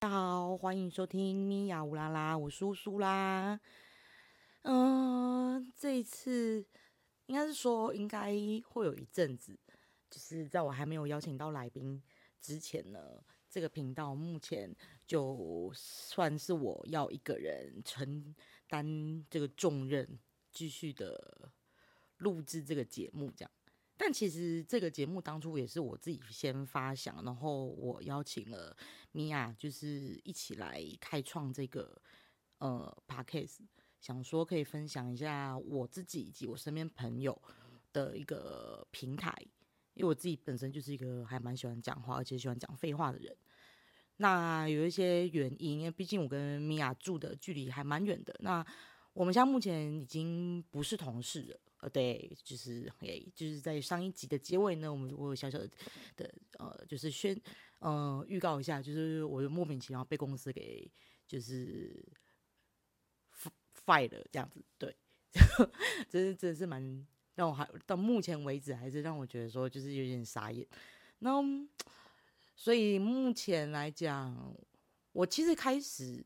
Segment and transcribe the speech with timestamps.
[0.00, 3.60] 大家好，欢迎收听咪呀乌拉拉，我叔叔啦。
[4.62, 6.64] 嗯，这一次
[7.26, 8.32] 应该是说，应该
[8.66, 9.60] 会有一阵子，
[10.08, 12.02] 就是在我还没有邀请到来宾
[12.40, 14.74] 之前呢，这个频道目前
[15.06, 18.34] 就算是我要一个人承
[18.68, 20.18] 担这个重任，
[20.50, 21.52] 继续的
[22.16, 23.50] 录制这个节目这样。
[24.02, 28.74] 但其实这个节目当初也是我自己先发想，然后我邀请了
[29.12, 32.00] 米娅，就是一起来开创这个
[32.60, 33.58] 呃 podcast，
[34.00, 37.38] 想说可以分享一下我自己以及我身边朋友
[37.92, 39.36] 的一个平台，
[39.92, 43.36] 因为我自己本身就是一个还蛮喜欢讲话，而且喜欢讲废话的人。
[44.16, 48.64] 那有一些原因，因为毕竟我跟米娅住的距离还蛮远的，那
[49.12, 51.60] 我们现在目前已经不是同事了。
[51.80, 55.68] 呃，对，就是诶，就是在上一集的结尾呢，我们我有小小的
[56.14, 57.34] 的呃，就是宣
[57.78, 60.90] 呃预告一下，就是我莫名其妙被公司给
[61.26, 62.06] 就是
[63.86, 64.94] fire 了这样子，对，
[66.10, 70.66] 真是真的是蛮让我还到目前为止还是让我觉得说就是有点傻眼。
[71.20, 71.40] 那
[72.56, 74.54] 所以目前来讲，
[75.12, 76.22] 我其实开始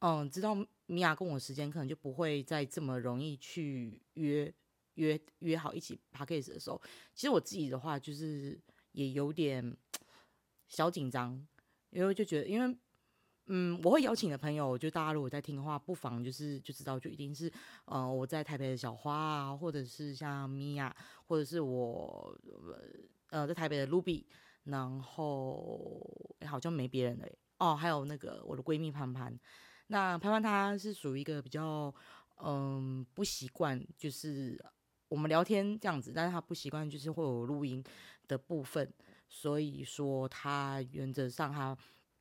[0.00, 0.52] 嗯知道
[0.86, 4.52] 米娅跟我时间可能就不会再这么容易去约。
[4.96, 6.80] 约约好一起 p a c k a g e 的时候，
[7.14, 8.60] 其实我自己的话就是
[8.92, 9.74] 也有点
[10.68, 11.46] 小紧张，
[11.90, 12.76] 因为就觉得，因为
[13.48, 17.52] 嗯，我会邀请的朋友，就大家如果在听的话，不妨就是就知道，就一定是
[17.84, 20.94] 呃我在台北的小花啊，或者是像米娅，
[21.26, 22.36] 或者是我
[23.30, 24.24] 呃在台北的 Ruby，
[24.64, 26.04] 然后
[26.44, 29.38] 好像没别人了哦，还有那个我的闺蜜潘潘，
[29.86, 31.94] 那潘潘她是属于一个比较
[32.42, 34.60] 嗯不习惯就是。
[35.16, 37.82] 我们聊天这样子，但是他不习惯，就是会有录音
[38.28, 38.92] 的部分，
[39.30, 41.74] 所以说他原则上他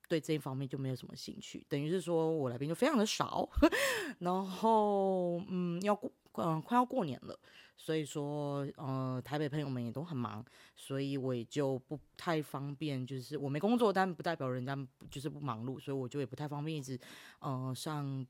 [0.08, 3.50] 对这一方面就没有什么兴趣，等于是说我来宾就非常的少，
[4.20, 7.38] 然后嗯要过嗯快要过年了，
[7.76, 10.42] 所以说呃台北朋友们也都很忙，
[10.74, 14.74] 所以我也就不太方便，就是我没工作，但不代表人家
[15.12, 16.98] 就是不忙碌，所以我就也不太方便一直
[17.42, 18.26] 嗯上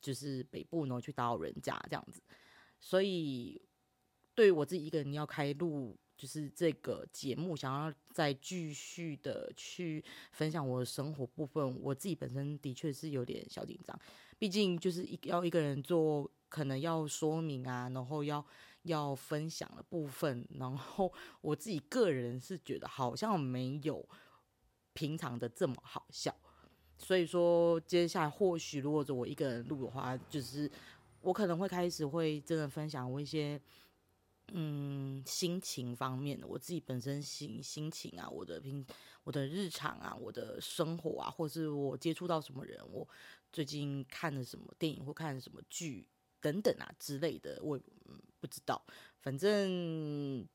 [0.00, 2.20] 就是北部呢去打扰人家这样子，
[2.80, 3.62] 所以。
[4.38, 13.98] 对于我自己一个人要开录，就是这个节目，想要再继续的去分享我的生活部分，我自己本身的确是有点小紧张。
[14.38, 18.46] 毕竟就是一要一个人做，可能要说明啊，然后要
[18.82, 21.12] 要分享的部分，然后
[21.42, 24.08] 我自己个人是觉得好像没有
[24.92, 26.32] 平常的这么好笑。
[26.96, 30.70] 所以说，接下来或许如果我一个人录的话，就是
[31.22, 33.60] 我可能会开始会真的分享我一些。
[34.52, 38.84] 嗯，心情方面的，我自己本身心心情啊，我的平，
[39.24, 43.06] 我的日常啊，我的生活啊，或是我接触到什么人，我
[43.52, 46.06] 最近看了什么电影或看什么剧
[46.40, 47.78] 等等啊之类的，我
[48.40, 48.82] 不知道。
[49.20, 50.46] 反正，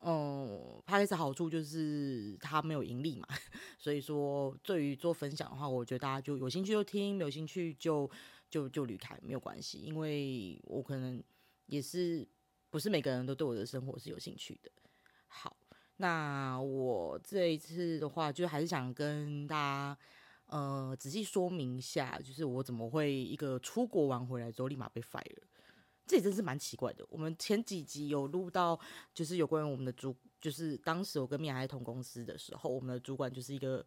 [0.00, 3.26] 嗯，拍的好处就是它没有盈利嘛，
[3.76, 8.08] 所以说对于做分享的话，我觉得大家就有兴趣就听，没有兴趣就
[8.48, 11.20] 就就离开，没有关系，因为我可能
[11.66, 12.28] 也是。
[12.70, 14.70] 不是每个人都对我的生活是有兴趣的。
[15.28, 15.56] 好，
[15.96, 19.98] 那我这一次的话，就还是想跟大家
[20.46, 25.42] 呃仔细说明一下，就是我怎么会一个出国玩回来之后立马被 fire，
[26.06, 27.04] 这也真是蛮奇怪的。
[27.08, 28.78] 我们前几集有录到，
[29.14, 33.84] 就是有关于我们的主，就是当时我跟米娅还同公司的时候，我们的主管就是一个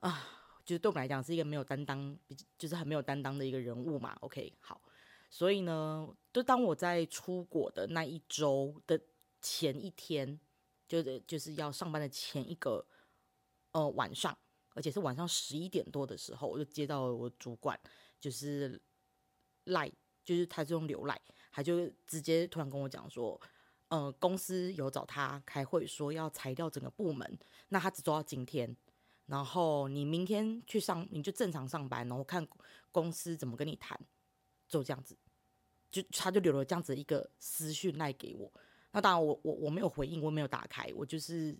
[0.00, 0.26] 啊，
[0.64, 2.16] 就是对我们来讲是一个没有担当，
[2.58, 4.16] 就是很没有担当的一个人物嘛。
[4.20, 4.80] OK，好。
[5.34, 9.00] 所以呢，就当我在出国的那一周的
[9.42, 10.38] 前一天，
[10.86, 12.86] 就是就是要上班的前一个
[13.72, 14.38] 呃晚上，
[14.74, 17.76] 而且是晚上十一点多的时候，我就接到我主管，
[18.20, 18.80] 就是
[19.64, 19.90] 赖，
[20.22, 21.20] 就是他这种流赖，
[21.50, 23.40] 他就直接突然跟我讲说，
[23.88, 27.36] 呃，公司有找他开会，说要裁掉整个部门，
[27.70, 28.76] 那他只做到今天，
[29.26, 32.46] 然后你明天去上，你就正常上班，然后看
[32.92, 33.98] 公司怎么跟你谈，
[34.68, 35.18] 就这样子。
[35.94, 38.52] 就他就留了这样子一个私讯赖给我，
[38.90, 41.56] 那当然我我我没有回应，我没有打开，我就是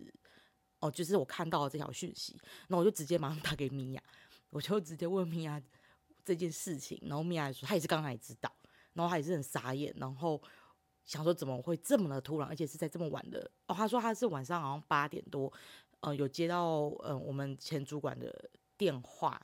[0.81, 2.37] 哦，就是我看到了这条讯息，
[2.67, 4.03] 那我就直接马上打给米娅，
[4.51, 5.63] 我就直接问米娅
[6.25, 8.53] 这件事情，然后米娅说她也是刚才知道，
[8.95, 10.43] 然后她也是很傻眼，然后
[11.05, 15.53] 想说怎么会这么的突然，而且是在这么晚的哦，他说他是晚上好像八点多，
[16.01, 19.41] 呃，有接到嗯我们前主管的电话，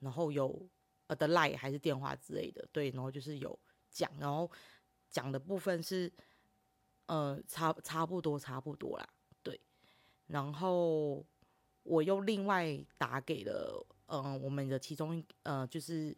[0.00, 0.68] 然后有
[1.06, 3.58] 呃的赖还是电话之类的，对，然后就是有。
[3.94, 4.50] 讲，然后
[5.08, 6.12] 讲的部分是，
[7.06, 9.08] 呃，差差不多，差不多啦，
[9.42, 9.58] 对。
[10.26, 11.24] 然后
[11.84, 16.14] 我又另外打给了嗯，我们的其中呃，就是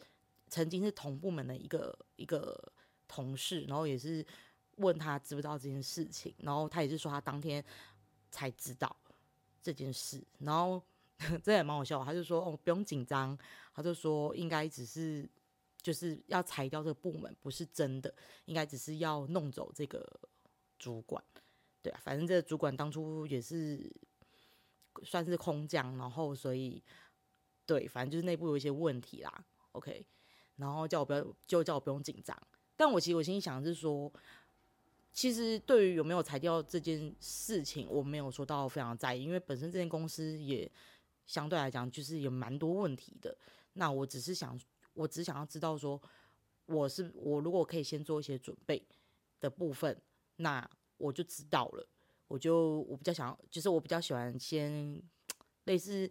[0.49, 2.73] 曾经是同部门的一个一个
[3.06, 4.25] 同事，然后也是
[4.76, 7.62] 问他知不知道这件事情，然后他也是说他当天
[8.31, 8.96] 才知道
[9.62, 10.82] 这件事，然后
[11.43, 13.37] 这也蛮好笑，他就说哦不用紧张，
[13.75, 15.28] 他就说应该只是
[15.87, 18.12] 就是要裁掉这个部门，不是真的，
[18.47, 20.05] 应该只是要弄走这个
[20.81, 21.23] 主管，
[21.81, 23.88] 对啊，反正这个主管当初也是
[25.05, 26.83] 算是空降，然后所以。
[27.69, 30.06] 对，反正就是内部有一些问题啦，OK，
[30.55, 32.41] 然后叫我不要，就叫我不用紧张。
[32.77, 34.12] 但我其实我心里想的是说，
[35.12, 40.71] 其实对于有没有裁掉这件事情，我没有说到非常在意，因为本身这间公司也
[41.27, 43.37] 相对来讲就是有蛮多问题的。
[43.73, 44.56] 那我只是想，
[44.97, 46.03] 我只想要知道说，
[46.67, 48.85] 我是我如果可以先做一些准备
[49.41, 50.01] 的部分，
[50.37, 51.89] 那我就知道了。
[52.27, 55.01] 我就我比较想要，就是我比较喜欢先
[55.65, 56.11] 类似。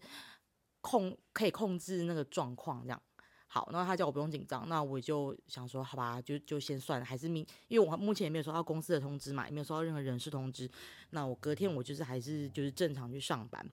[0.88, 3.02] 控可以控制那个状况，这样
[3.48, 3.68] 好。
[3.72, 10.70] 然后他叫我不用紧张，那我就想说，好吧，就就先算了，还是明，因为我目前也没有收到公司的通知嘛，也没有收到任何人事通知。
[11.10, 13.68] 那我隔天我就是还是就是正常去上班。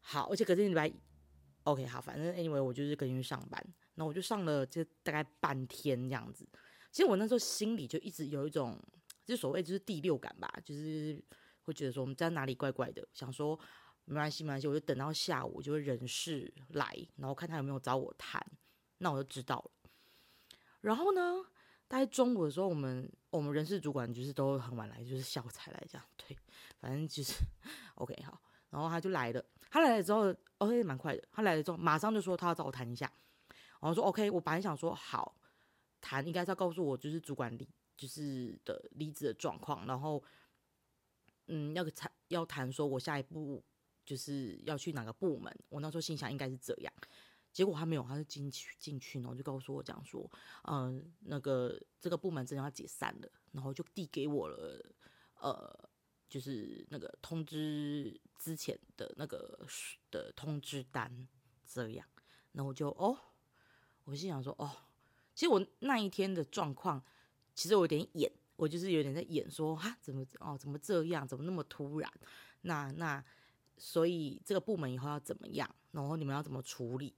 [0.00, 0.92] 好，而且隔天礼拜
[1.62, 3.64] ，OK，好，反正 anyway 我就是隔天去上班。
[3.98, 6.48] 那我就上了就大概半天这样子。
[6.90, 8.80] 其实我那时候心里就一直有一种，
[9.26, 11.22] 就所谓就是第六感吧，就是
[11.62, 13.58] 会觉得说我们在哪里怪怪的，想说。
[14.10, 18.42] 没关系，没关系，我就等到下午，就会人事来，然后看他有没有找我谈，
[18.96, 19.90] 那我就知道了。
[20.80, 21.44] 然后呢，
[21.86, 26.06] 大概中午的时候，我们我们人事主管就是都很晚来，就是下午才来这样。
[26.16, 26.34] 对，
[26.80, 27.34] 反正就是
[27.96, 28.40] OK 好。
[28.70, 31.22] 然后他就来了，他来了之后，OK 蛮快的。
[31.30, 33.12] 他来了之后，马上就说他要找我谈一下。
[33.80, 35.36] 然后说 OK，我本来想说好
[36.00, 40.22] 谈，应该是要告诉我就是主管离就是的离职的状况，然后
[41.46, 43.64] 嗯，要谈要谈说我下一步。
[44.08, 45.54] 就是要去哪个部门？
[45.68, 46.90] 我那时候心想应该是这样，
[47.52, 50.26] 结果他没有，他就进去进去，然后就告诉我讲说，
[50.62, 54.82] 嗯，那个这个部门真的要解散了，然后就递给我了，
[55.34, 55.90] 呃，
[56.26, 59.66] 就是那个通知之前的那个
[60.10, 61.28] 的通知单，
[61.66, 62.08] 这样，
[62.52, 63.14] 然后我就哦，
[64.08, 64.70] 我心想说哦，
[65.34, 67.02] 其实我那一天的状况
[67.54, 72.10] 其实我有点演，我就是有点在演说哈，怎么哦怎么这样，怎么那么突然？
[72.62, 73.22] 那那。
[73.80, 75.72] 所以这个部门以后要怎么样？
[75.92, 77.14] 然后你们要怎么处理？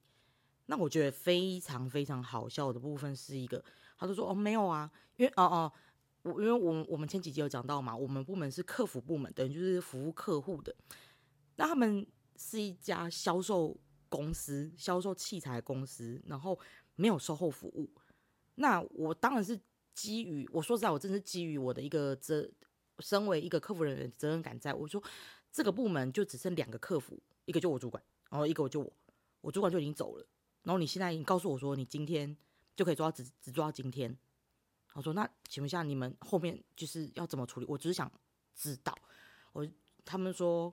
[0.67, 3.65] 那我觉得非常非常好笑的部分是一个，
[3.97, 5.73] 他就说哦没有啊，因为哦哦，
[6.21, 10.77] 我因为我们我们前几集有讲到嘛，我们部门是客服部门，等于就是服务客户的。
[11.57, 12.07] 那他们
[12.37, 13.75] 是一家销售
[14.11, 16.59] 公司，销售器材公司，然后
[17.01, 17.89] 没有售后服务。
[18.57, 19.59] 那我当然是
[19.95, 22.49] 基于我说实在，我真是基于我的一个责，
[22.99, 25.03] 身为一个客服人员责任感，在我说。
[25.53, 28.01] 这个部门就只剩两个客服，一个就我主管，
[28.31, 28.93] 然后一个我就我，
[29.41, 30.25] 我主管就已经走了。
[30.63, 32.37] 然后你现在你告诉我说你今天
[32.77, 34.17] 就可以做到只只做到今天，
[34.95, 37.67] 我说那请问一下你们后面就是要怎么处理？
[37.69, 38.09] 我只是想
[38.55, 38.97] 知道。
[39.53, 39.67] 我
[40.05, 40.73] 他们说，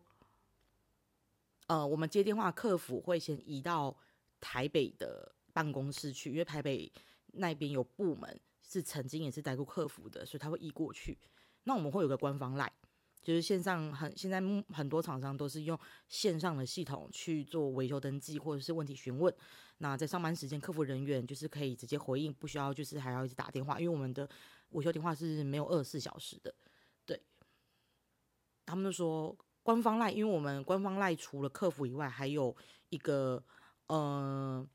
[1.66, 3.98] 呃，我们接电话客服会先移到
[4.40, 6.92] 台北的办公室去，因为台北
[7.34, 11.18] 那边有部门是曾经也是待过客服的，所以他会移过去。
[11.64, 12.70] 那我们会有个官方 line。
[13.24, 14.40] 就是线上很现在
[14.70, 15.78] 很多厂商都是用
[16.08, 19.34] 线上的系统去做维修登记或者是问题询问。
[19.80, 24.30] 那在上班时间，客服人员就是可以直接回应，不需要就是还要一直打电话，因为我们的
[24.70, 26.54] 维修电话是没有二十四小时的。
[27.06, 27.20] 对，
[28.66, 32.56] 他们就说官方赖，因为我们官方赖除了客服以外，还有
[32.90, 33.44] 一个
[33.88, 34.66] 呃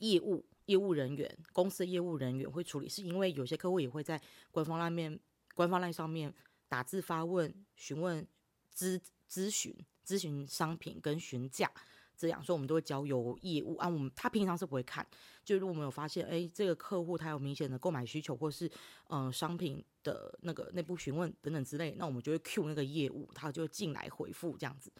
[0.00, 5.18] 业务业务人员，公司的业务人员会处理，是因为有些客户也会在官方那面
[5.54, 6.34] 官方那上面。
[6.70, 8.28] 打字发问、询问、
[8.76, 9.74] 咨咨询、
[10.06, 11.72] 咨询商品跟询价，
[12.14, 13.88] 这样，所以我们都会交由业务啊。
[13.88, 15.06] 我们他平常是不会看，
[15.42, 18.70] 就如果我们有发现，哎，这个客户他有明显的购买需求，或是
[19.08, 24.92] 嗯商品的那个内部询问等等之类，那我们就会 Q 那个业务，他就进来回复这样子。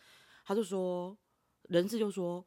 [0.46, 1.14] 他就说，
[1.64, 2.42] 人事就说，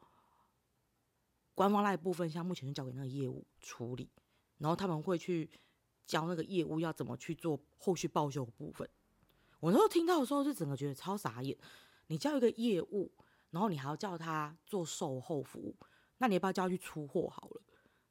[1.62, 4.10] 官方那一部分，像目前就交给那个业务处理，
[4.58, 5.48] 然后他们会去
[6.08, 8.90] 教那个业务要怎么去做后续报修部分。
[9.60, 11.56] 我那时候听到的时候，就整个觉得超傻眼。
[12.08, 13.12] 你叫一个业务，
[13.52, 15.78] 然后你还要叫他做售后服务，
[16.18, 17.62] 那你要不要叫他去出货好了？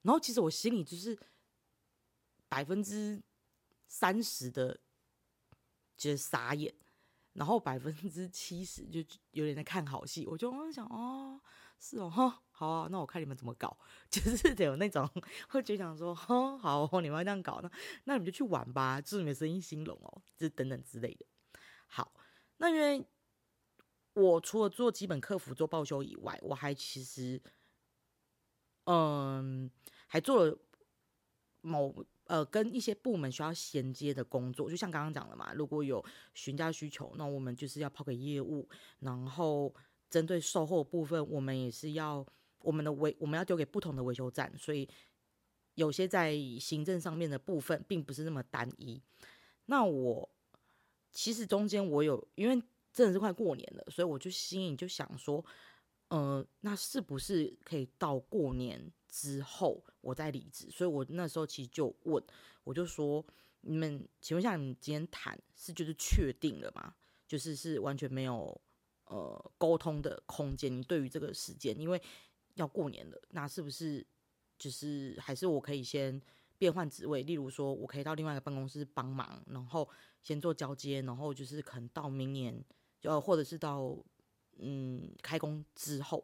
[0.03, 1.19] 然后其实我心里就是
[2.49, 3.21] 百分之
[3.89, 4.79] 三十的
[5.97, 6.73] 觉得傻眼，
[7.33, 9.01] 然后百分之七十就
[9.33, 10.25] 有点在看好戏。
[10.25, 11.41] 我就想，哦，
[11.83, 13.75] 是哦，哈，好啊，那我看你们怎么搞，
[14.11, 15.09] 就是得有那种
[15.49, 17.71] 会觉得说，哈，好，你们要这样搞，那
[18.05, 21.25] 那你们就去玩吧，祝你们生意兴隆哦，就等等之类的。
[21.87, 22.13] 好，
[22.59, 23.03] 那因为
[24.13, 27.41] 我除了做基本客服、做报修以外，我还其实
[28.85, 29.71] 嗯，
[30.07, 30.59] 还做了
[31.63, 38.69] 某呃跟一些部门需要衔接的工作，就像刚刚讲的嘛，如果有询价需求，那我们就是要抛给业务，
[38.99, 39.75] 然后
[40.11, 42.27] 针对售后部分，我们也是要
[42.59, 44.89] 我们的维我们要丢给不同的维修站，所以
[45.75, 49.01] 有些在行政上面的部分并不是那么单一。
[49.67, 50.29] 那我
[51.13, 52.63] 其实中间我有因为。
[52.93, 55.43] 真的是快过年了，所以我就心里就想说，
[56.09, 60.69] 呃，那是不是可以到过年之后我再离职？
[60.73, 62.21] 所以我那时候其实就问，
[62.65, 63.25] 我就说，
[63.61, 66.93] 你们请问一下，你们今天谈是就是确定了吗？
[67.29, 68.61] 就是是完全没有
[69.11, 70.75] 呃沟通的空间？
[70.75, 72.03] 你对于这个时间，因为
[72.55, 74.05] 要过年了，那是不是
[74.59, 76.21] 就是还是我可以先
[76.57, 77.23] 变换职位？
[77.23, 79.89] 例如说我可以到另外一个办公室帮忙，然后
[80.23, 82.65] 先做交接，然后就是可能到明年。
[83.03, 83.97] 就或者是到
[84.59, 86.23] 嗯开工之后，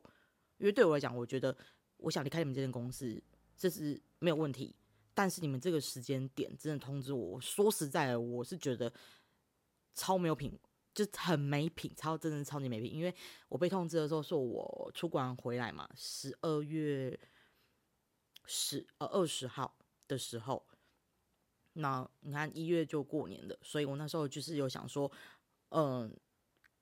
[0.58, 1.56] 因为对我来讲，我觉得
[1.96, 3.18] 我想离开你们这间公司，
[3.56, 4.76] 这是没有问题。
[5.14, 8.92] 但是你们这个时间点真的通知我，说实在的，我是觉得
[9.94, 10.52] 超没有品，
[10.96, 12.92] 就很没品，超真的超级没品。
[12.92, 13.14] 因为
[13.48, 17.16] 我被通知的时候，是我出关回来嘛，十二月
[18.46, 19.76] 十呃二十号
[20.08, 20.66] 的时候，
[21.74, 25.12] 那你看一月就过年的，所以我那时候就是有想说，
[25.68, 26.12] 嗯。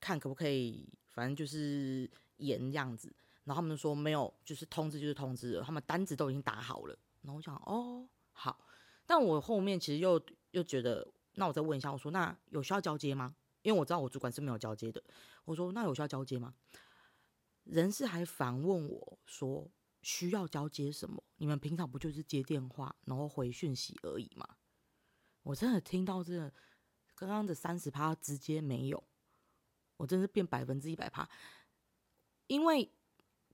[0.00, 3.11] 看可不可以，反正就是延这样子。
[3.44, 6.94] 然后他们说没有，就是通知就是通知，他们单子都已经打好了。
[7.23, 8.61] 然后我想，哦，好。
[9.06, 13.35] 但我后面其实又又觉得，那我再问一下，我说那有需要交接吗？
[13.64, 15.02] 因为我知道我主管是没有交接的。
[15.44, 16.54] 我说那有需要交接吗？
[17.64, 19.68] 人事还反问我说
[20.02, 21.25] 需要交接什么？
[21.38, 24.47] 你们平常不就是接电话然后回讯息而已吗？
[25.42, 26.52] 我真的听到这
[27.16, 29.02] 刚刚的三十趴直接没有。
[29.97, 31.26] 我真是变百分之一百趴，
[32.49, 32.90] 因为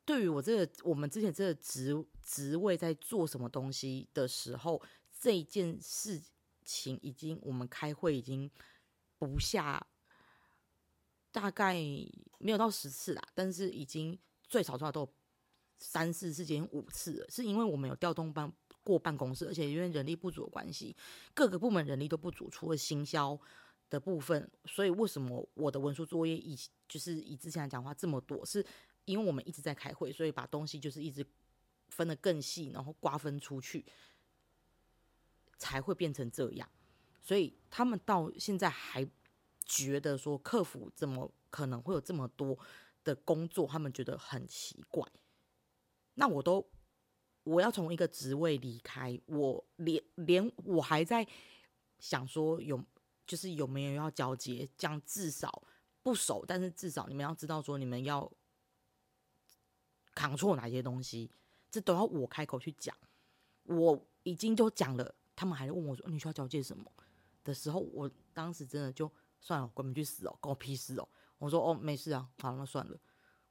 [0.06, 6.20] 对于我这个我们之前这个职职位在做什么东西的时候，这件事
[6.64, 8.50] 情已经我们开会已经
[9.18, 9.86] 不下
[11.32, 11.74] 大概
[12.38, 14.18] 没有到十次啦，但是已经
[14.48, 15.08] 最少最少都
[15.78, 20.96] 三四次、接五次了，是因为我们有调动办过办公室，而且因为人力不足的关系，
[21.34, 23.38] 各个部门人力都不足，除了行销。
[23.88, 26.56] 的部分，所以为什么我的文书作业以
[26.88, 28.64] 就是以之前讲话这么多，是
[29.04, 31.26] 因为我们一直在开会，所以把东西就是一直
[31.88, 33.84] 分得更细，然后瓜分出去，
[35.58, 36.70] 才会变成这样。
[37.20, 39.04] 所以他们到现在还
[39.70, 42.58] 觉得说客服怎么可能会有这么多
[43.04, 45.06] 的工作，他们觉得很奇怪。
[46.14, 46.68] 那我都
[47.44, 51.26] 我要从一个职位离开，我连连我还在
[51.98, 52.84] 想说有。
[53.26, 55.62] 就是有没有要交接，这样至少
[56.02, 58.28] 不熟，但是至少你们要知道说你们要
[60.16, 61.30] 扛错哪些东西，
[61.70, 62.92] 这都要我开口去讲。
[63.62, 66.84] 我已经都讲了，他们还问我说你需要交接什么
[67.44, 69.08] 的时候，我当时真的就
[69.40, 71.08] 算了，滚你去死哦，关我屁事哦。
[71.38, 72.96] 我说哦没事啊，好那算了。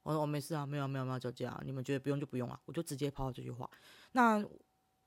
[0.02, 3.70] 我说我没事啊，没有没有没有交接啊，你们觉得不用就不用啊，我就直接抛这句话。
[4.12, 4.42] 那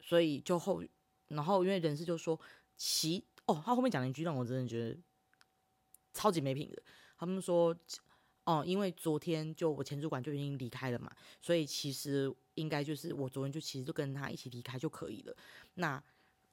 [0.02, 0.84] 所以就后，
[1.30, 2.40] 然后因为人事就说
[2.78, 3.26] 其。
[3.46, 4.98] 哦，他后面讲了一句让我真的觉得
[6.14, 6.82] 超级没品的。
[7.18, 7.76] 他们说，
[8.46, 11.12] 哦，因为昨天就我前主管就已经离开了嘛，
[11.42, 15.36] 所以其实应该就是我昨天就其实就跟他一起离开就可以了。
[15.74, 16.02] 那，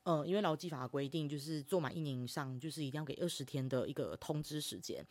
[0.03, 5.05] 呃，因为劳基法规定就是做满一年以上，就是一定要给二十天的一个通知时间。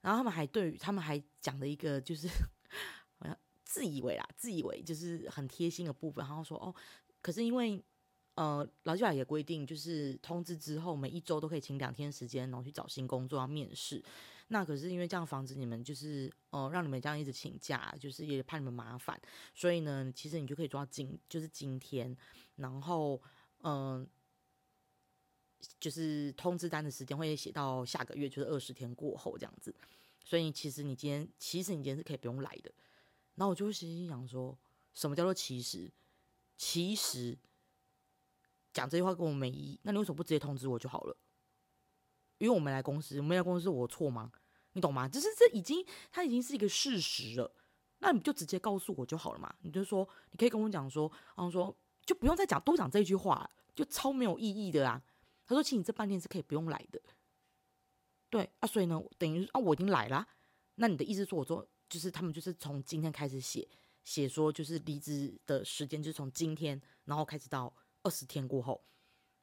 [0.00, 2.28] 然后他们还对于他们还讲了一个就是
[3.18, 6.74] 好像自以为啦，自以为就是很贴心的部分，然后说哦，
[7.20, 7.82] 可是因为。
[8.36, 14.04] 呃，劳基法也规定，就是通知之后每一周都可以请两天时间，然后去找新工作要面试。
[14.48, 19.18] 那可是因为这样防止你们就是呃让你们这样一直请假，就是也怕你们麻烦，
[19.54, 22.14] 所以呢，其实你就可以抓今就是今天，
[22.56, 23.18] 然后
[23.62, 24.06] 嗯，
[25.78, 29.74] 就是通知单的时间会写到下个月，就是二十天过后这样子。
[30.24, 32.72] 所以其实你今天其实你今天是可以不用来的。
[33.34, 34.56] 然后我就心心想说，
[34.94, 35.90] 什么叫做其实？
[36.56, 37.38] 其实。
[38.72, 41.16] 讲这句话跟我没意义，那你为什么不直接通知我就好了？
[42.36, 44.30] 因为我没来公司，我没来公司我错吗？
[44.72, 45.08] 你懂吗？
[45.08, 45.82] 就是这已经，
[46.12, 47.50] 它已经是一个事实了。
[48.00, 49.54] 那你就直接告诉我就好了嘛？
[49.62, 55.02] 你就说，你可以跟我讲说，然后说就不用再讲多讲这句话，就超没有意义的啦。
[55.46, 57.00] 他说，其实你这半天是可以不用来的。
[58.28, 60.26] 对啊，所以呢，等于啊，我已经来了。
[60.74, 63.66] 那你的意思说，我说就是他们就是从今天开始写
[64.04, 67.74] 写说，就是离职的时间就是从今天，然后开始到。
[68.02, 68.84] 二十天过后，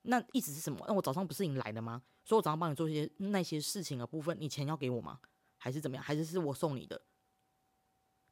[0.03, 0.85] 那意思是什么？
[0.87, 2.01] 那我早上不是已经来了吗？
[2.23, 5.19] 所以我早上帮你做一些那些事情的部分，你钱要给我吗？
[5.57, 6.01] 还是怎么样？
[6.01, 7.01] 还是是我送你的？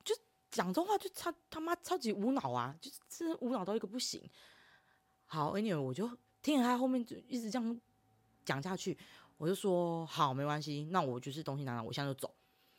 [0.06, 0.16] 就
[0.50, 4.24] 讲这话就超他妈超级无脑啊，就是真无脑到一个不行。
[5.26, 6.10] 好，anyway，我就
[6.42, 7.82] 听着他后面就一直这样
[8.44, 8.98] 讲下去，
[9.38, 12.34] 我就说好，没关系，那我就是东西拿拿，我现在就走。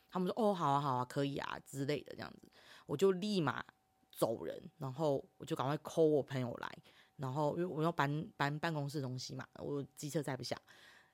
[0.09, 2.51] 他们说哦，好啊，好啊，可以啊之类的这样子，
[2.85, 3.63] 我就立马
[4.11, 6.77] 走人，然后我就赶快 call 我朋友来，
[7.15, 10.55] 然后因为我要搬搬办公室东西嘛，我机车载不下，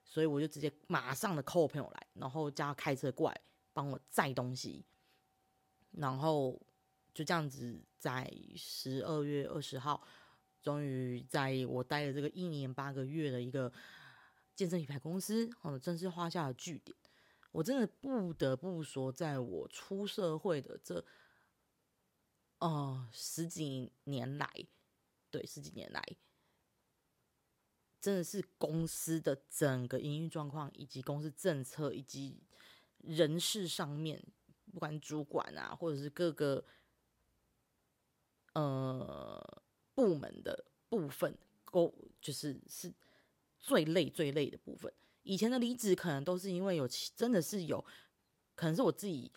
[0.04, 3.42] 所以我就直接马上的 call 我朋友来，然后叫他开车过来
[3.72, 4.84] 帮我载东西。
[5.92, 6.62] 然后
[7.14, 10.06] 就这样子，在十二月二十号，
[10.62, 13.72] 终于在我待了这个一年八个月的一个
[14.56, 16.96] 健身品牌公司，哦，正式画下了句点。
[17.52, 21.04] 我真的不得不说，在我出社会的这
[22.60, 24.68] 呃十几年来，
[25.32, 26.04] 对十几年来，
[28.00, 32.44] 真的是公司的整个营运状况，以及公司政策，以及
[33.00, 34.24] 人事上面。
[34.72, 36.64] 不管主管啊，或者是各个
[38.54, 39.64] 呃
[40.00, 42.94] 部门的部分，沟就是是
[43.58, 44.90] 最累最累的部分。
[45.24, 47.84] 以前的离职可能都是因为有真的是有，
[48.56, 49.30] 可能是我自己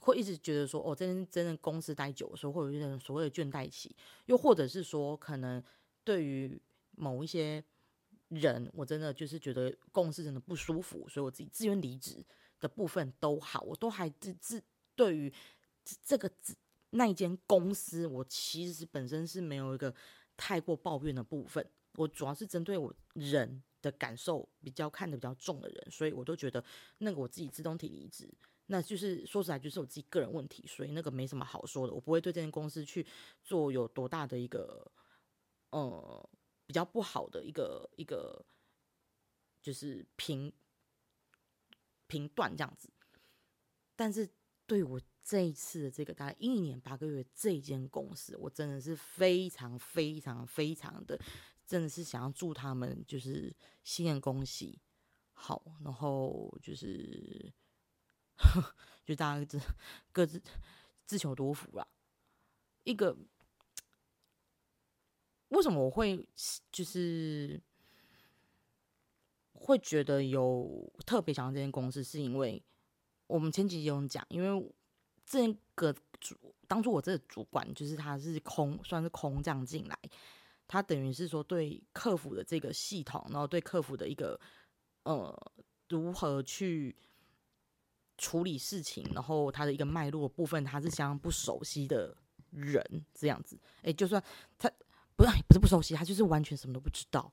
[0.00, 5.64] 会一直觉得说，哦，真真的公司待久的时候，会有一种所谓的倦怠期，又或者是说，可能
[6.04, 7.64] 对于某一些
[8.28, 12.22] 人，我真的就是觉得公司真的不舒服，所以我自己自愿离职。
[12.60, 14.62] 的部分都好，我都还自自
[14.94, 15.30] 对于
[16.02, 16.30] 这个
[16.94, 19.94] 那一间公司，我其实本身是没有一个
[20.36, 21.64] 太过抱怨的部分。
[21.96, 26.64] 我主要是针对我人的感受比较看得比较重的人，所以我都觉得
[26.98, 28.32] 那个我自己自动提离职，
[28.66, 31.92] 那就是说实在就是我自己个人问题，所以那个没什么好说的。
[31.92, 33.06] 我不会对这间公司去
[33.42, 34.90] 做有多大的一个
[35.70, 36.30] 呃
[36.66, 38.44] 比较不好的一个一个
[39.62, 40.52] 就是评。
[42.06, 42.88] 评断这样子，
[43.96, 44.28] 但是
[44.66, 51.18] 对我这一次的这个大概一年八个月这间公司，我真的是非常非常非常的，
[51.66, 53.50] 真的是想要祝他们就是
[53.82, 54.78] 新年恭喜
[55.32, 57.50] 好，然后就是
[59.04, 59.60] 就大家各自
[60.12, 60.42] 各自
[61.06, 61.88] 自求多福啦。
[62.82, 63.16] 一个
[65.48, 66.28] 为什么我会
[66.70, 67.60] 就是。
[69.56, 72.62] 会觉得有特别想要这间公司，是因为
[73.26, 74.74] 我们前几集有讲，因为
[75.24, 76.36] 这个主
[76.68, 79.98] 当初我这个主管就是他是空，算是空降进来，
[80.66, 84.38] 他等于是说对客服的这个系统，然后对客服的一个
[85.04, 85.52] 呃
[85.88, 86.94] 如何去
[88.16, 92.16] 处理事情，然后他的一个脉络部分，他是相当不熟悉的
[92.50, 93.58] 人这样子。
[93.82, 94.22] 哎，就算
[94.58, 94.70] 他
[95.16, 97.32] 不是不是不熟悉，他就是完全什么都不知道。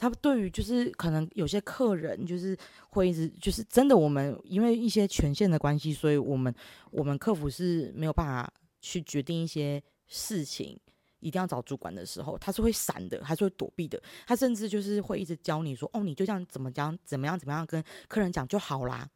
[0.00, 2.56] 他对于就是可能有些客人就是
[2.88, 6.54] 会一直就是真的，我们因为一些权限的关系，所以我们
[6.90, 10.80] 我们客服是没有办法去决定一些事情，
[11.18, 19.10] 一定要找主管的时候，他是会闪的，他是会躲避的，他甚至就是会一直教你说，哦，你就这样怎么讲，怎么样怎么样跟客人讲就好啦。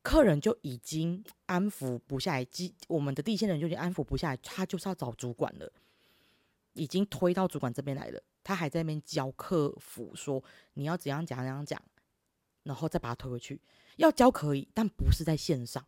[0.00, 5.72] 客人就已经安抚不下来，机我们的地线人就已经安抚不下来，他就是要找主管了，
[6.74, 8.22] 已经推到主管这边来了。
[8.48, 11.78] 他还在那边教客服说你要怎样讲怎样讲，
[12.62, 13.60] 然后再把他推回去。
[13.96, 15.86] 要教可以，但不是在线上，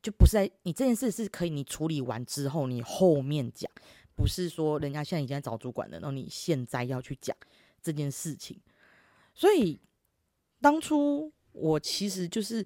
[0.00, 3.68] 就不是在你这件事是可以你处理完之后你后面讲，
[4.14, 7.36] 不是说人家现在已经在找主管了，然后你现在要去讲
[7.82, 8.56] 这件事情。
[9.34, 9.80] 所以
[10.60, 12.64] 当初我其实就是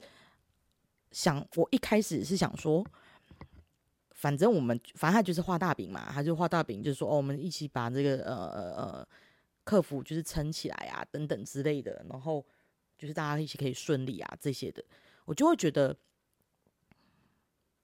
[1.13, 2.85] 想，我一开始是想说。
[4.19, 9.09] 反正我们，反正他就是画大饼嘛，他就画大饼，就是说哦，我们一起把这个呃呃呃
[9.63, 12.45] 客服就是撑起来啊，等等之类的，然后
[12.99, 14.85] 就是大家一起可以顺利啊这些的，
[15.25, 15.97] 我就会觉得，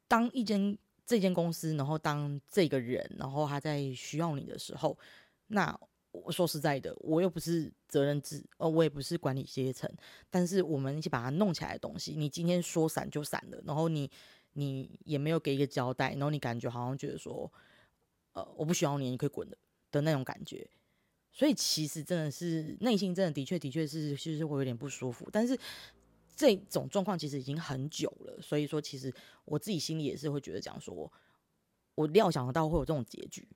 [0.08, 4.98] 当一间这间公司，然后当这个人，然后他在需要你的时候，
[5.46, 5.78] 那
[6.10, 9.88] 我说实在的，我又不是责任制，呃，我也不是管理阶层，
[10.30, 14.10] 但是我们一起把它弄起来的东西，你今天说散就散了，然后你。
[14.54, 17.52] 你也没有给一个交代，然后你感觉好像觉得说，
[18.32, 19.56] 呃，我不需要你，你可以滚的
[19.90, 20.68] 的那种感觉，
[21.32, 25.58] 所以其实真的是内心真的的确的确是就是会有点不舒服，但是
[26.36, 29.12] 这种状况其实已经很久了，所以说其实
[29.44, 31.12] 我自己心里也是会觉得讲说，
[31.96, 33.48] 我料想得到会有这种结局，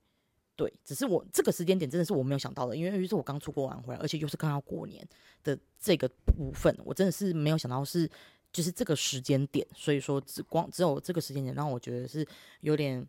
[0.57, 5.09] 对，只是我这个时间点真的是我没有想到的，因为于是我刚出国玩回来，而且又是刚要过年
[5.45, 8.11] 的这个部分，我真的是没有想到是。
[8.59, 12.27] 就是这个时间点，所以说只光只有这个时间点让我觉得是
[12.61, 13.09] 有点，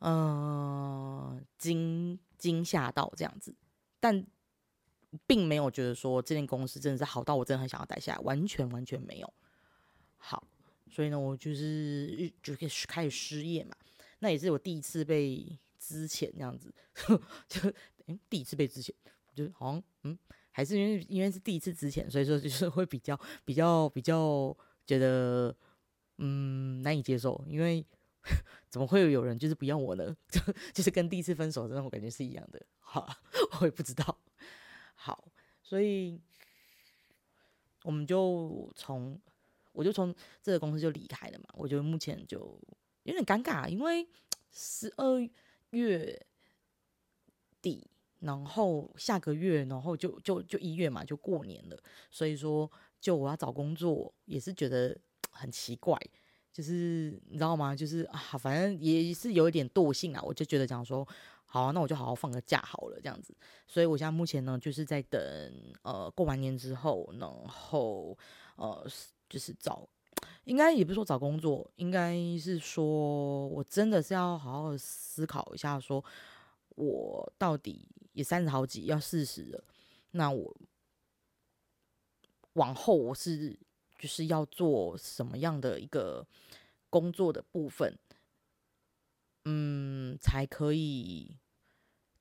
[0.00, 3.54] 呃惊惊吓到这样子，
[4.00, 4.26] 但
[5.28, 9.34] 并没有觉得说这间公司真的是好到我真的很想要待下来，完全完全没有。
[10.16, 10.44] 好，
[10.90, 13.76] 所以呢，我就是就开始开始失业嘛。
[14.18, 16.74] 那也是我第一次被资遣这样子，
[17.46, 17.72] 就
[18.28, 18.90] 第一次被资遣，
[19.36, 20.18] 就好像嗯，
[20.52, 25.52] 还是因为因为是第一次之前，所以说就是会比较比较比较觉得
[26.18, 27.84] 嗯难以接受，因为
[28.68, 30.16] 怎么会有人就是不要我呢？
[30.30, 30.40] 就
[30.72, 32.64] 就是跟第一次分手的那种感觉是一样的。
[32.78, 33.08] 好，
[33.60, 34.16] 我也不知道。
[34.94, 35.26] 好，
[35.62, 36.20] 所以
[37.82, 39.20] 我们就从
[39.72, 41.46] 我就从这个公司就离开了嘛。
[41.54, 42.60] 我觉得目前就。
[43.04, 44.06] 有点尴尬，因为
[44.52, 45.28] 十二
[45.70, 46.24] 月
[47.60, 47.90] 底，
[48.22, 51.76] 然后下个月，然后就就就一月嘛，就过年了。
[52.10, 54.96] 所以说，就我要找工作，也是觉得
[55.30, 55.98] 很奇怪，
[56.52, 57.74] 就是你知道吗？
[57.74, 60.22] 就是啊，反正也是有一点惰性啊。
[60.22, 61.06] 我就觉得讲说，
[61.44, 63.36] 好，那我就好好放个假好了，这样子。
[63.66, 65.20] 所以我现在目前呢，就是在等
[65.82, 68.16] 呃过完年之后，然后
[68.56, 68.86] 呃
[69.28, 69.88] 就是找。
[70.44, 76.04] 应该也不是说找工作，应该是说我真的是要好好思考一下，说
[76.76, 79.64] 我到底也三十好几，要四十了，
[80.12, 80.56] 那我
[82.54, 83.58] 往后我是
[83.98, 86.26] 就是要做什么样的一个
[86.90, 87.98] 工作的部分，
[89.44, 91.36] 嗯，才可以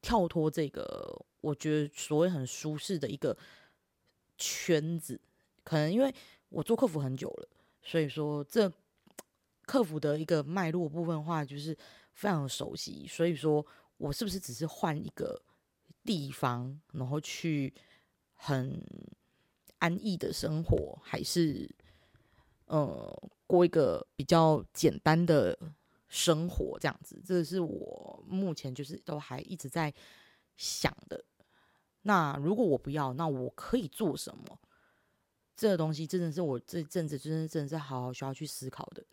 [0.02, 3.38] 跳脱这个我觉得所谓很舒适的一个
[4.38, 5.20] 圈子，
[5.64, 6.14] 可能因为
[6.50, 7.50] 我做客服很久了。
[7.84, 8.72] 所以说，这
[9.64, 11.76] 客服的一个脉络部分的话，就是
[12.14, 13.08] 非常熟悉。
[13.08, 13.66] 所以说
[14.02, 15.40] 我是不是只是换一个
[16.04, 17.72] 地方，然后去
[18.34, 18.84] 很
[19.78, 21.70] 安逸的生活，还是
[22.66, 25.56] 呃过一个比较简单的
[26.10, 27.22] 生活这样子？
[27.24, 29.94] 这是我目前就是都还一直在
[30.58, 31.24] 想的。
[32.02, 34.60] 那如果我不要，那我可以做什么？
[35.56, 39.06] 这个东西真的是我这阵子真的真的是好好需要去思考的。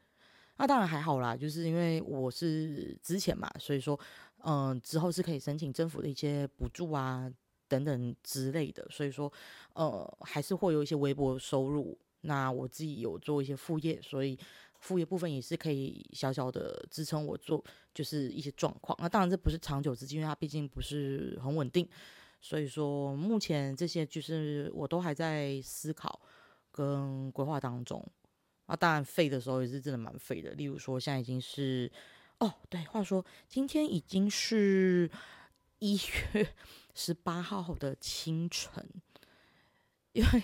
[0.57, 3.99] 那当然还好啦，就是因为我是之前嘛，所以说，
[4.45, 7.31] 嗯，之后是可以申请政府的一些补助啊
[7.67, 9.33] 等等之类的，所以说，
[9.75, 11.99] 呃，还是会有一些微薄收入。
[12.23, 14.39] 那我自己有做一些副业，所以
[14.81, 18.97] 副业部分也是可以小小的支撑我做，就是一些状况。
[19.01, 21.89] 那当然这不是长久之计，因为它毕竟不是很稳定，
[22.41, 26.21] 所以说目前这些就是我都还在思考。
[26.71, 28.01] 跟规划当中，
[28.67, 30.53] 啊，当然废的时候也是真的蛮废的。
[30.53, 31.91] 例如说，现在已经是，
[32.41, 35.11] 哦，对，话说今天已经是
[35.81, 35.97] 一
[36.35, 36.55] 月
[36.95, 38.85] 十八号的清晨，
[40.13, 40.41] 因为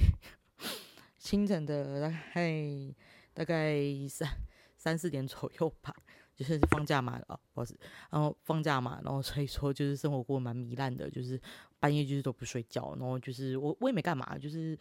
[1.18, 2.94] 清晨的大概
[3.33, 3.78] 大概
[4.09, 4.28] 三
[4.76, 5.94] 三四点左右吧，
[6.35, 7.78] 就是放假嘛，哦，不好意思，
[8.11, 11.40] 然后放假嘛，然后所以说就是生活过蛮糜烂的，就是
[11.78, 14.76] 半夜就是都不睡觉，然后就是我我也没干嘛，就是。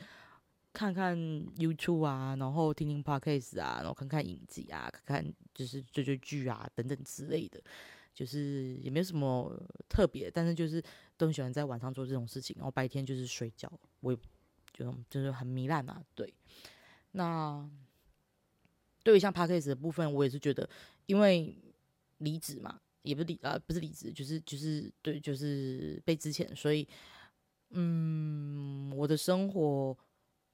[0.74, 1.16] 看看
[1.56, 7.62] YouTube 啊，然后听听 Podcast 啊，然后看看影集啊，看看就是追追剧啊等等之类的，
[8.12, 9.56] 就是也没有什么
[9.88, 10.84] 特别，但是就是
[11.16, 14.18] 都很喜欢在晚上做这种事情，然后白天就是睡觉，我也
[14.74, 16.04] 就就是很糜烂啊。
[16.16, 16.34] 对，
[17.12, 17.70] 那
[19.04, 20.68] 对于像 Podcast 的部分，我也是觉得，
[21.06, 21.56] 因为
[22.18, 26.88] 离职嘛，也不是离啊，不是离职，就是就是对，就是被之前，所以
[27.70, 29.96] 嗯，我的生活。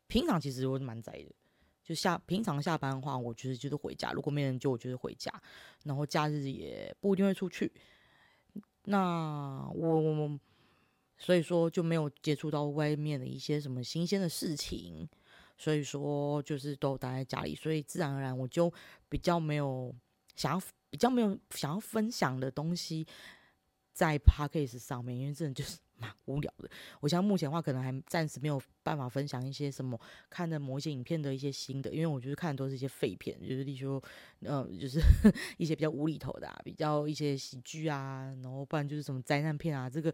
[0.10, 1.32] 平常其实我是蛮宅的，
[1.84, 4.12] 就下平常下班的话，我其实就是回家。
[4.12, 5.32] 如果没人救，我就是回家。
[5.84, 7.72] 然后假日也不一定会出去。
[8.86, 10.40] 那我
[11.18, 15.08] 所以说就没有接触到外面的一些什么新鲜的事情，
[15.58, 18.74] 所以说就是都待在家里，所以自然而然我就
[19.08, 19.94] 比较没有
[20.36, 23.06] 想要比较没有想要分享的东西
[23.94, 25.78] 在 p a c k a g e 上面，因为真的就是。
[26.00, 26.70] 蛮无聊的。
[27.00, 34.02] 我像目前的话，可能还暂时没有办法分享一些什么看的某一些影片的一些新的，因为我觉得看的都是一些废片，就是例如，
[34.42, 35.00] 嗯，就是
[35.58, 40.14] 一些比较无厘头的，啊，比较一些喜剧啊，然后不然就是什么灾难片啊，这个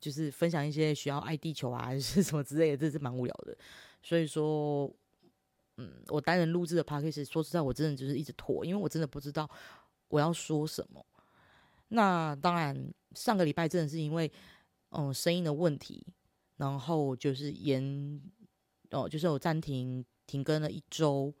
[0.00, 3.56] 就是分享一些需要爱地球啊，还是什么之类的，这是蛮无聊的。
[4.02, 4.90] 所以说，
[5.76, 9.50] 嗯，我单人录制的 p a c k a g e 说实在，我真的就是一直拖，因为我真的不知道
[10.08, 11.04] 我要说什么。
[11.88, 14.30] 那当然，上个礼拜真的是因为。
[14.90, 16.06] 嗯，声音的问题，
[16.56, 18.20] 然后就是延
[18.90, 21.32] 哦，就是我暂停停更了一周。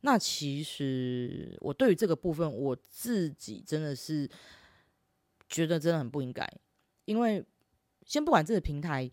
[0.00, 4.28] 那其实我对于这个部分，我自己真的是
[5.48, 6.46] 觉得真的很不应该，
[7.04, 7.44] 因为
[8.04, 9.10] 先不管这个平台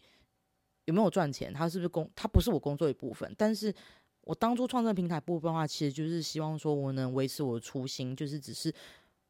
[0.85, 3.33] 有没有赚钱，它是不是工，它不是我工作一部分。
[3.37, 3.73] 但是
[4.21, 8.73] 我当初创这平台部分的话，其实就是希望说我能维持我的初心，就是只是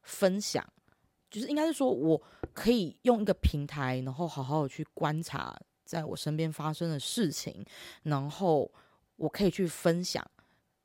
[0.02, 0.66] 分享。
[1.34, 7.66] 就是应该是说，我可以用一个平台，然后好好的去观察在我身边发生的事情，
[8.04, 8.70] 然后
[9.16, 10.24] 我可以去分享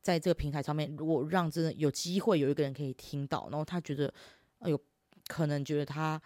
[0.01, 4.11] 在这个平台上面，如果让真的有机会有一个人可以听到，然后他觉得，
[4.57, 4.81] 哎呦，
[5.27, 6.19] 可能觉得他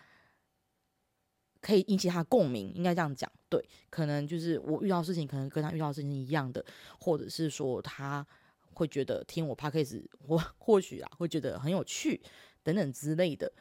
[1.60, 6.64] 可以引起他共鸣，应该这样讲，对，可能就是我遇到事情，可能跟他遇到事情一样的，
[6.98, 8.26] 或者是说他
[8.74, 12.22] 会觉得听我 p o d c a s 或或许啊会觉得很有趣
[12.64, 13.52] 等等之类的，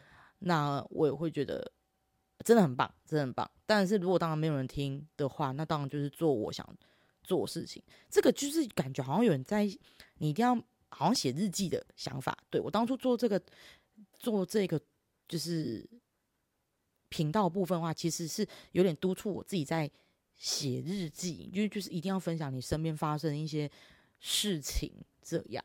[0.42, 1.72] 那我也会觉得。
[2.44, 3.48] 真的很棒，真的很棒。
[3.64, 6.68] 但是如果当然没有人听的话，那当然就是做我想
[7.22, 7.80] 做事情。
[8.10, 9.64] 这个就是感觉好像有人在，
[10.18, 10.52] 你一定要
[10.88, 12.36] 好像写日记的想法。
[12.50, 13.40] 对我当初做这个
[14.12, 14.80] 做这个
[15.28, 15.88] 就是
[17.08, 19.88] 频道部分的话，其实是有点督促我自己在
[20.34, 23.70] 写日记，因为就是一定要分享你身边发生一些
[24.18, 25.64] 事情这样。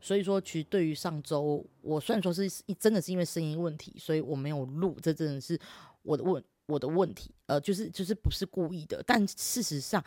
[0.00, 5.58] 所以说，其实对于上周，我虽然说是真的是因为声音问题，所以我没有录，这真的是
[6.02, 9.02] 我的问我的问题，呃，就是就是不是故意的。
[9.06, 10.02] 但事实上，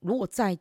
[0.00, 0.58] 如果在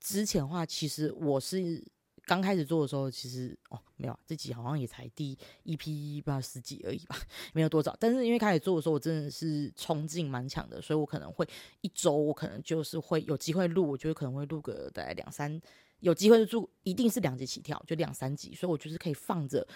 [0.00, 1.84] 之前的话，其实我是
[2.24, 7.16] 刚开始做的时候，其实哦没有，这集好像也才第一批不知道十几而已吧，
[7.52, 7.94] 没有多少。
[8.00, 11.46] 但是因为开始做的时候，我真的是冲劲蛮强的，所以我可能会
[11.82, 15.60] 一周，我可能就是会有机会录，我觉得可能会录个大概两三。
[16.00, 19.66] 有机会就住，一定是两集起跳，就两三集，所以我就是可以放着，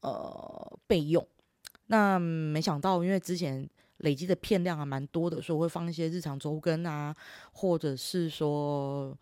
[0.00, 1.26] 呃，备用。
[1.86, 3.68] 那没想到，因为之前
[3.98, 7.14] 累积的片量还蛮多的，所以我会放一些日常周更啊，
[7.52, 9.18] 或者是说，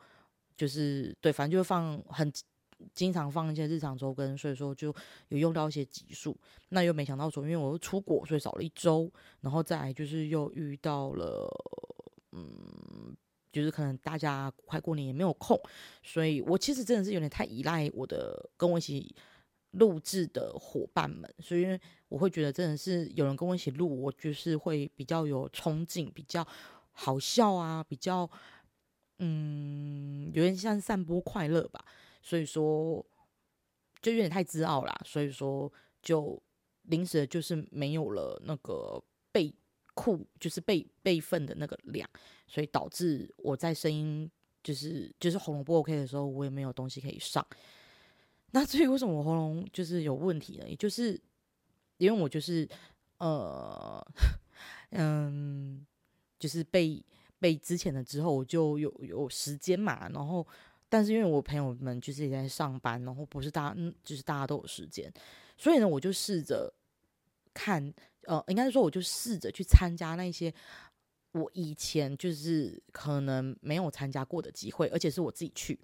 [0.56, 2.30] 就是对，反正就会放很
[2.92, 4.94] 经常放一些日常周更，所以说就
[5.28, 6.36] 有用到一些集数。
[6.68, 11.48] 那又没想到说，因为我又出国，所以少了一周，然后再来就是又遇到了，
[12.32, 13.16] 嗯。
[13.56, 15.58] 就是可能大家快过年也没有空，
[16.02, 19.16] 所以我其实真的是有点太依赖我的跟我一起
[19.70, 21.66] 录制的伙伴们，所以
[22.08, 26.46] 我会觉得真的是有人跟我一起录，我就是会比较有冲劲，比较
[26.92, 28.30] 好笑啊，比较
[29.20, 31.82] 嗯，有点像散播快乐吧。
[32.20, 33.02] 所以说
[34.02, 36.38] 就有点太自傲啦，所以说就
[36.82, 39.54] 临时就是没有了那个被。
[39.96, 42.06] 库就是备备份的那个量，
[42.46, 44.30] 所以导致我在声音
[44.62, 47.44] 就是就是喉咙不 OK 的时候，我也没有东西可以上。
[48.50, 50.68] 那至于为什么我喉咙就是有问题呢？
[50.68, 51.18] 也就是
[51.96, 52.68] 因为我就是
[53.18, 54.06] 呃
[54.92, 55.84] 嗯，
[56.38, 57.02] 就是被
[57.38, 60.08] 被之前的之后，我就有有时间嘛。
[60.10, 60.46] 然后，
[60.90, 65.10] 但是因为我朋友们就是也在上班，然后不是大嗯，就是大家都有时间，
[65.56, 66.72] 所以呢，我就试着
[67.54, 67.94] 看。
[68.26, 70.52] 呃，应该是说，我就试着去参加那些
[71.32, 75.78] 我以前就是可能没有参加过的机会，而且是我自己去。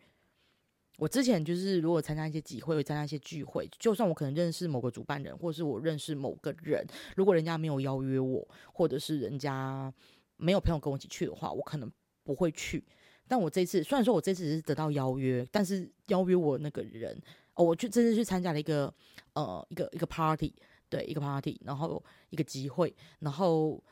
[0.98, 9.92] 我之前就是如果参加一些集会，会参加一些聚会，就算我可能认识某个主办人，或者是我认识某个人，如果人家没有邀约我，或者是人家
[10.36, 11.90] 没有朋友跟我一起去的话，我可能
[12.22, 12.84] 不会去。
[13.26, 17.20] 但我这次虽然说我这次是得到邀约，但是邀约我那个人，
[17.54, 18.92] 哦，我去这次去参加了一个
[19.32, 20.54] 呃一个一个 party。
[20.92, 23.82] 对一个 party，然后一个机会，然后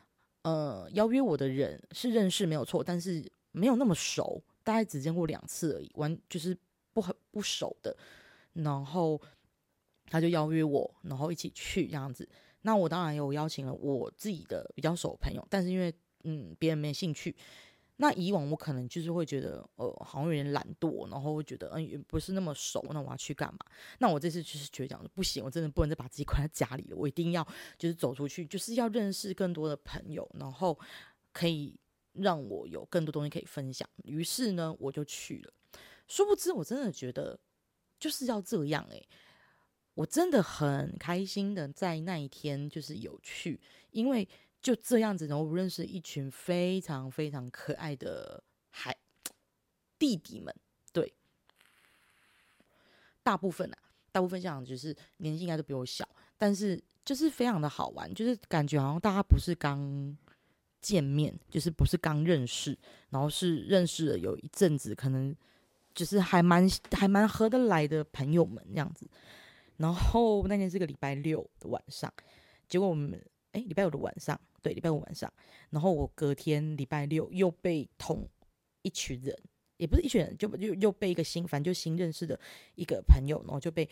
[0.43, 6.55] 呃邀约我的人是认识没有错，但是没有那么熟，大概只见过两次而已，完就是
[6.93, 7.97] 不很不熟的。
[8.53, 9.19] 然后
[10.05, 12.29] 他就邀约我，然后一起去这样子。
[12.61, 15.91] 那我当然有邀请了我自己的比较熟朋友，但是因为
[16.25, 17.35] 嗯别人没兴趣。
[18.01, 23.59] 那以往我可能就是会觉得，呃，好像有点懒惰，然后会觉得，嗯，也不是那么熟，那我要去干嘛？
[23.99, 30.75] 那我这次就是觉得讲不行，我真的不能再把自己关在家里了，我一定要就是走出去，就是要认识更多的朋友，然后
[31.31, 31.75] 可以
[32.13, 33.87] 让我有更多东西可以分享。
[34.05, 35.53] 于是呢，我就去了。
[36.07, 37.39] 殊不知，我真的觉得
[37.99, 39.07] 就是要这样诶，
[39.93, 43.61] 我真的很开心的在那一天就是有去，
[43.91, 44.27] 因为。
[44.61, 48.95] 就这样子，然后认识一群非常非常可爱的孩
[49.97, 50.55] 弟弟们，
[50.93, 51.13] 对，
[53.23, 53.77] 大部分啊，
[54.11, 60.15] 大部分像就是年纪应该都比我小，但是就是非常的好玩，就是感觉好像大家不是刚
[60.79, 62.77] 见面，就是不是刚认识，
[63.09, 65.35] 然后是认识了有一阵子，可能
[65.93, 69.09] 就是还蛮还蛮合得来的朋友们这样子。
[69.77, 72.11] 然后那天是个礼拜六的晚上，
[72.67, 73.19] 结果我们
[73.51, 74.39] 哎礼拜五的晚上。
[74.63, 75.33] 对，礼拜五晚上，
[75.71, 78.29] 然后我隔天礼拜六又被同
[78.83, 79.35] 一群人，
[79.77, 82.39] 也不是一群人，就又又被一个新，反正就新认识的
[82.75, 83.89] 一个朋友，然后就被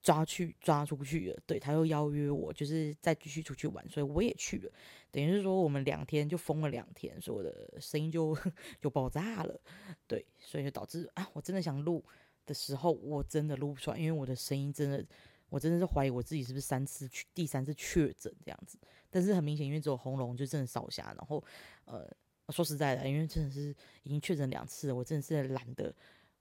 [0.00, 1.38] 抓去抓出去了。
[1.44, 4.72] 对他又邀约我，就是再继续出去玩，所以我也去了。
[5.10, 8.34] 等于是说我们两天就疯了两天，所以我的声音就
[8.80, 9.60] 就爆炸了。
[10.06, 12.02] 对，所以就导致啊，我真的想录
[12.46, 15.04] 的时候，我真的录不出来，因为我的声音真的。
[15.48, 18.78] 我真的是怀疑我自己是不是三次去第三次确诊这样子，
[19.10, 21.42] 但是很明显，因为只有喉咙就真的烧瞎，然后
[21.84, 22.06] 呃
[22.50, 25.94] 说实在的，因为真的是已经确诊两次了，我真的是懒得，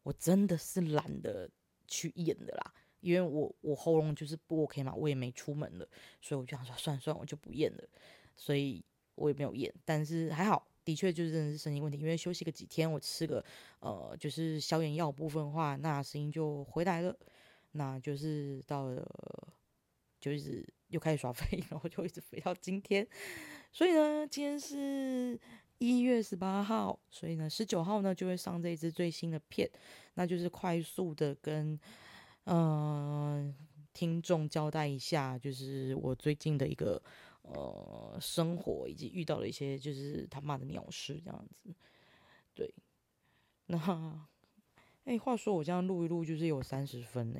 [0.04, 1.50] 我真的是懒得
[1.88, 2.74] 去验的啦。
[3.00, 5.88] 因为我我喉咙就是不 OK 嘛，我也没出门了，
[6.20, 7.84] 所以我就想说算算，我就不验了。
[8.36, 8.84] 所以
[9.15, 11.98] 我也没有验，但是还好，的确就是真的是声音问题。
[12.00, 13.43] 因为休息个几天，我吃个
[13.80, 17.15] 呃就是消炎药部分的话，那声音就回来了。
[17.78, 19.08] 那就是到了，
[20.20, 23.08] 就是又开始耍飞， 然后就一直飞到今天。
[23.72, 25.40] 所以呢，今天是。
[25.80, 29.70] 一月十八号，所以呢，十九号呢就会上这一支最新的片，
[30.16, 31.80] 那就是快速的跟
[32.46, 33.56] 嗯
[33.94, 37.00] 听众交代一下，就是我最近的一个
[37.44, 41.72] 呃生活以及遇到了一些就是他妈的鸟事这样子。
[42.56, 42.74] 对，
[43.68, 43.78] 那
[45.06, 47.40] 哎，话说我这样录一录就是有三十分呢，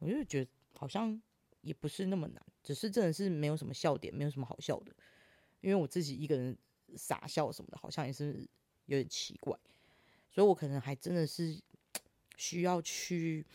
[0.00, 1.18] 我就觉得好像
[1.60, 4.92] 也不是那么难，只是真的是没有什么笑点，没有什么好笑的，
[5.60, 6.58] 因为我自己一个人。
[6.96, 8.44] 傻笑什么的，好像也是
[8.86, 9.56] 有点奇怪，
[10.28, 11.56] 所以我可能还真的是
[12.36, 13.46] 需要去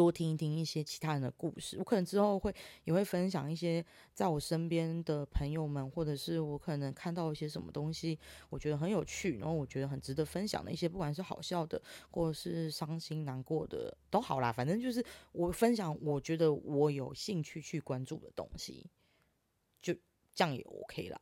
[0.00, 1.76] 多听一听一些其他人的故事。
[1.78, 3.84] 我可能之后会也会分享一些
[4.14, 14.50] 在我身边的朋友们，或者是我可能看到一些什么东西，我觉得很有趣，然后我觉得很值得分享的一些，不管是好笑的，或者是伤心难过的，都好啦。
[14.50, 18.88] 反正就是我分享，我觉得我有兴趣去关注的东西，
[19.82, 19.92] 就
[20.34, 21.20] 这样也 OK 啦。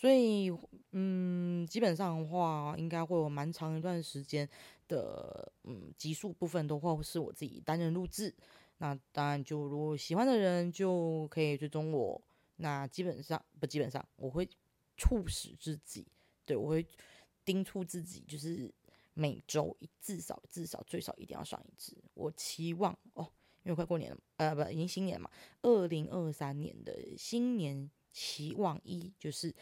[0.00, 0.50] 所以，
[0.92, 4.48] 嗯，基本上的话，应该会有蛮长一段时间
[4.88, 8.34] 的，嗯，集数部分都会是我自己单人录制。
[8.78, 12.18] 那当然，就如果喜欢的人就可以追踪我。
[12.56, 14.48] 那基本上不，基本上我会
[14.96, 16.06] 促使自己，
[16.46, 16.86] 对我会
[17.44, 18.72] 叮嘱自己，就是
[19.12, 21.94] 每周至少至少最少一定要上一支。
[22.14, 23.30] 我期望哦，
[23.64, 29.54] 因为快过年了，呃，不，已经新年嘛，二零二三年的新年期望一就是。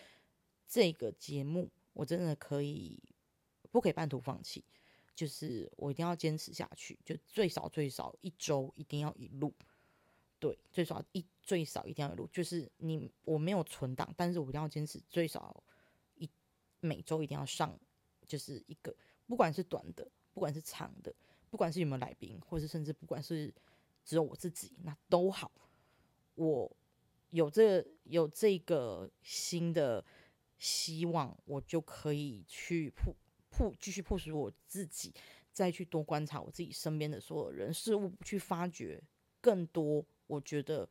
[0.68, 3.00] 这个节目我真的可以
[3.72, 4.62] 不可以半途放弃？
[5.14, 9.52] 就是我一定要坚持下去，就最少最少一周一定要一录，
[10.38, 12.28] 对，最少一最少一定要录。
[12.31, 15.61] 就是你我没有存档，但是我一定要坚持最少
[16.14, 16.31] 一
[16.78, 17.76] 每周一定要上，
[18.28, 18.94] 就是一个
[19.26, 21.12] 不管是短的，不管是长的，
[21.50, 23.52] 不管是有没有来宾，或者甚至不管是
[24.04, 25.50] 只有我自己，那都好。
[26.37, 26.70] 我
[27.31, 30.04] 有这有这个新的。
[30.58, 33.14] 希望我就可以去铺
[33.48, 35.14] 铺继续铺使我自己，
[35.52, 39.02] 再去多观察我自己身边的所有人事物，去发掘
[39.40, 40.88] 更多我觉得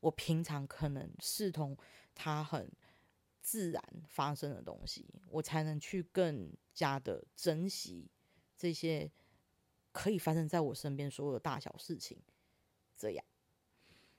[0.00, 1.76] 我平常可能视同
[2.14, 2.70] 它很
[3.40, 8.10] 自然发生的东西，我才能去更加的珍惜
[8.56, 9.10] 这些
[9.90, 12.18] 可以发生在我身边所有的大小事情。
[12.94, 13.24] 这样，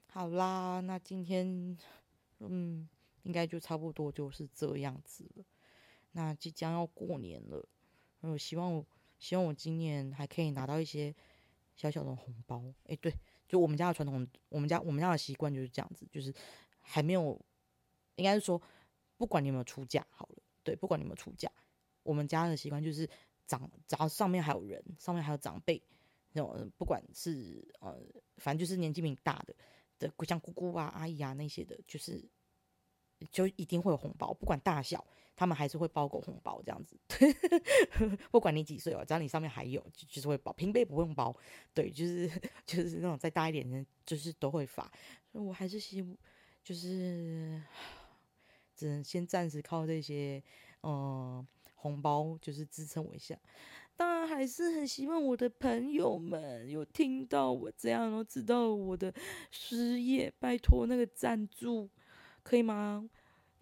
[0.08, 1.78] 好啦，那今天，
[2.40, 2.88] 嗯。
[3.30, 5.44] 应该就差不多就是这样子了。
[6.10, 7.64] 那即将要过年了，
[8.22, 8.84] 我希望我
[9.20, 11.14] 希望我今年还可以拿到一些
[11.76, 12.74] 小小的红包。
[12.88, 13.14] 哎，对，
[13.46, 16.34] 就我们家的传统，我们家我们家的习惯就是这样子，就是
[16.80, 17.40] 还没有，
[18.16, 18.60] 应该是说，
[19.16, 21.48] 不管你有没有出嫁，好了，对，不管你有没有出嫁，
[22.02, 23.08] 我们家的习惯就是
[23.46, 25.80] 长，只要上面还有人，上面还有长辈，
[26.32, 27.96] 那种不管是呃，
[28.38, 29.54] 反正就是年纪比你大的
[30.00, 32.28] 的，像姑姑啊、阿姨啊那些的，就是。
[33.30, 35.04] 就一定会有红包，不管大小，
[35.36, 36.96] 他们还是会包个红包这样子。
[38.30, 40.52] 不管你几岁哦，只要你上面还有，就是会包。
[40.52, 41.34] 平辈不用包，
[41.74, 42.28] 对，就是
[42.66, 44.90] 就是那种再大一点的，就是都会发。
[45.32, 46.04] 我还是希，
[46.62, 47.62] 就是
[48.74, 50.42] 只能先暂时靠这些
[50.82, 53.38] 嗯红包，就是支撑我一下。
[53.96, 59.12] 当然还是很希望我的朋友们有听到我这样，然后知道我的
[59.50, 61.88] 失业，拜托那个赞助。
[62.50, 63.08] 可以吗？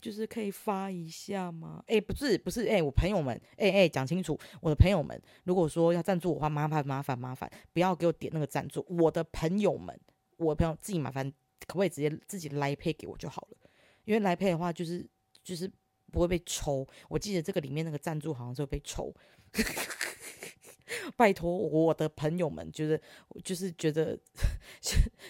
[0.01, 1.85] 就是可以发一下吗？
[1.88, 8.83] 哎，不是，不是，哎，我朋友们，哎哎，讲清楚，我的朋友们，如果说要赞助我的话，麻烦麻烦麻烦，不要给我点那个赞助。
[8.88, 9.94] 我的朋友们，
[10.38, 11.31] 我朋友自己麻烦，
[11.66, 13.59] 可不可以直接自己来配给我就好了？
[14.07, 15.07] 因为来配的话，就是
[15.44, 15.70] 就是
[16.11, 16.87] 不会被抽。
[17.11, 19.14] 我记得这个里面那个赞助好像是会被抽。
[21.17, 23.00] 拜托我的朋友们，觉得
[23.44, 24.19] 就是觉得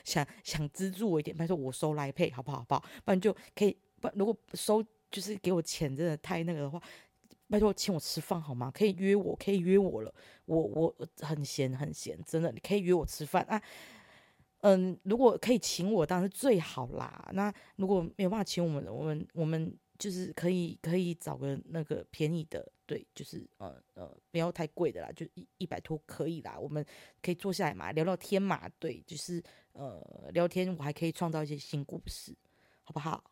[0.04, 2.58] 想想资助我一点，拜托我收来配好不好？
[2.58, 2.84] 好不好？
[3.04, 6.82] 不然就可以不如果收就是给我钱，真的太那个的话，
[7.48, 8.70] 拜托请我吃饭好吗？
[8.74, 10.14] 可以约我，可以约我了。
[10.46, 13.60] 我我很闲很闲，真的，你可以约我吃饭啊。
[14.60, 17.30] 嗯，如果可以请我，当然是最好啦。
[17.32, 19.76] 那如果没有办法请我们，我们我们。
[19.98, 26.82] 就是可以可以找个那个便宜的，对，就是呃呃不要太贵的啦，就一一百多可以啦，我们
[27.20, 29.42] 可以坐下来嘛，聊聊天嘛，对，就是
[29.74, 32.34] 呃聊天，我还可以创造一些新故事，
[32.82, 33.22] 好不好？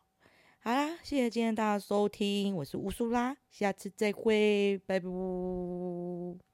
[0.59, 6.46] 好啦，谢谢今天大家收听，我是乌苏啦，下次再会，拜拜。